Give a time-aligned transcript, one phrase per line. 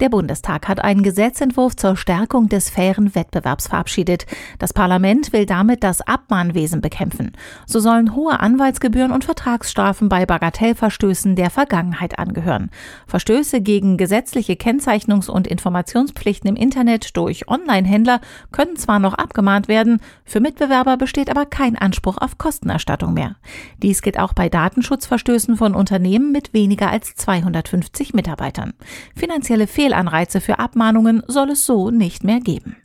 [0.00, 4.24] Der Bundestag hat einen Gesetzentwurf zur Stärkung des fairen Wettbewerbs verabschiedet.
[4.58, 7.32] Das Parlament will damit das Abmahnwesen bekämpfen.
[7.66, 12.70] So sollen hohe Anwaltsgebühren und Vertragsstrafen bei Bagatellverstößen der Vergangenheit angehören.
[13.08, 18.22] Verstöße gegen gesetzliche Kennzeichnungs- und Informationspflichten im Internet durch Online-Händler
[18.52, 23.36] können zwar noch abgemahnt werden, für Mitbewerber besteht aber kein Anspruch auf Kostenerstattung mehr.
[23.82, 28.72] Dies gilt auch bei Datenschutzverstößen von Unternehmen mit weniger als 250 Mitarbeitern.
[29.14, 32.76] Finanzielle Fehler Fehlanreize für Abmahnungen soll es so nicht mehr geben.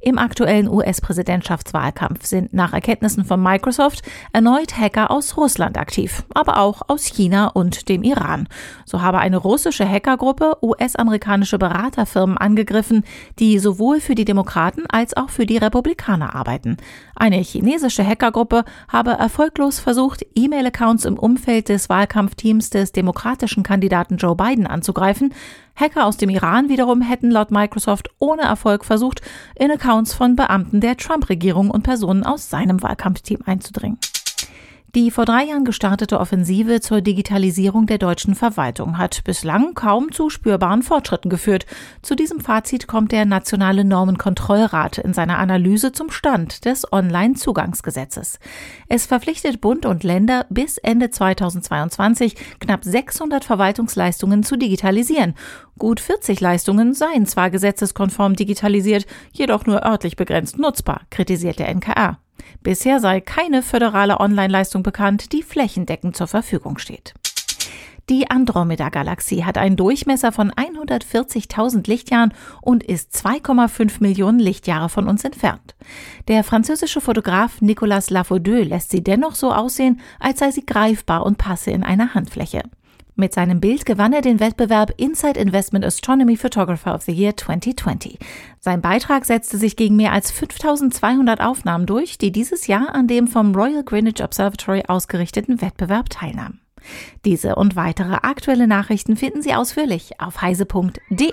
[0.00, 4.02] Im aktuellen US-Präsidentschaftswahlkampf sind nach Erkenntnissen von Microsoft
[4.34, 8.46] erneut Hacker aus Russland aktiv, aber auch aus China und dem Iran.
[8.84, 13.04] So habe eine russische Hackergruppe US-amerikanische Beraterfirmen angegriffen,
[13.38, 16.76] die sowohl für die Demokraten als auch für die Republikaner arbeiten.
[17.16, 24.36] Eine chinesische Hackergruppe habe erfolglos versucht, E-Mail-Accounts im Umfeld des Wahlkampfteams des demokratischen Kandidaten Joe
[24.36, 25.32] Biden anzugreifen.
[25.76, 29.22] Hacker aus dem Iran wiederum hätten laut Microsoft ohne Erfolg versucht,
[29.56, 33.98] in Accounts von Beamten der Trump-Regierung und Personen aus seinem Wahlkampfteam einzudringen.
[34.94, 40.30] Die vor drei Jahren gestartete Offensive zur Digitalisierung der deutschen Verwaltung hat bislang kaum zu
[40.30, 41.66] spürbaren Fortschritten geführt.
[42.00, 48.38] Zu diesem Fazit kommt der Nationale Normenkontrollrat in seiner Analyse zum Stand des Online-Zugangsgesetzes.
[48.86, 55.34] Es verpflichtet Bund und Länder bis Ende 2022 knapp 600 Verwaltungsleistungen zu digitalisieren.
[55.76, 62.18] Gut 40 Leistungen seien zwar gesetzeskonform digitalisiert, jedoch nur örtlich begrenzt nutzbar, kritisiert der NKR.
[62.62, 67.14] Bisher sei keine föderale Online-Leistung bekannt, die flächendeckend zur Verfügung steht.
[68.10, 75.24] Die Andromeda-Galaxie hat einen Durchmesser von 140.000 Lichtjahren und ist 2,5 Millionen Lichtjahre von uns
[75.24, 75.74] entfernt.
[76.28, 81.38] Der französische Fotograf Nicolas Lafaudieu lässt sie dennoch so aussehen, als sei sie greifbar und
[81.38, 82.62] passe in eine Handfläche.
[83.16, 88.18] Mit seinem Bild gewann er den Wettbewerb Inside Investment Astronomy Photographer of the Year 2020.
[88.58, 93.28] Sein Beitrag setzte sich gegen mehr als 5200 Aufnahmen durch, die dieses Jahr an dem
[93.28, 96.60] vom Royal Greenwich Observatory ausgerichteten Wettbewerb teilnahmen.
[97.24, 101.32] Diese und weitere aktuelle Nachrichten finden Sie ausführlich auf heise.de.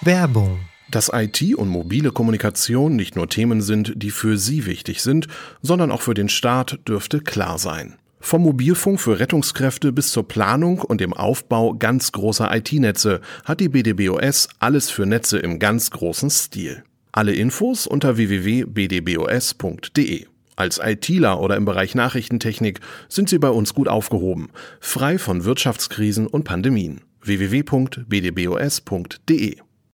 [0.00, 0.58] Werbung
[0.90, 5.28] dass IT und mobile Kommunikation nicht nur Themen sind, die für Sie wichtig sind,
[5.62, 7.99] sondern auch für den Staat, dürfte klar sein.
[8.20, 13.70] Vom Mobilfunk für Rettungskräfte bis zur Planung und dem Aufbau ganz großer IT-Netze hat die
[13.70, 16.84] BDBOS alles für Netze im ganz großen Stil.
[17.12, 20.26] Alle Infos unter www.bdbos.de.
[20.54, 26.26] Als ITler oder im Bereich Nachrichtentechnik sind Sie bei uns gut aufgehoben, frei von Wirtschaftskrisen
[26.26, 27.00] und Pandemien.
[27.22, 29.56] www.bdbos.de